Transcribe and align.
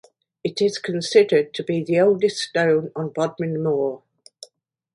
It 0.43 0.63
is 0.63 0.79
considered 0.79 1.53
to 1.53 1.63
be 1.63 1.83
the 1.83 1.99
oldest 2.01 2.37
stone 2.37 2.91
on 2.95 3.09
Bodmin 3.13 3.61
Moor. 3.61 4.01